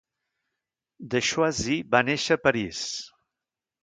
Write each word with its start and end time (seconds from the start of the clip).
De 1.11 1.21
Choisy 1.27 1.77
va 1.95 2.01
néixer 2.07 2.39
a 2.39 2.43
París. 2.47 2.81